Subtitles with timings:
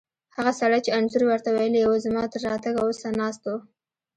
[0.37, 3.53] هغه سړی چې انځور ور ته ویلي وو، زما تر راتګه اوسه ناست و.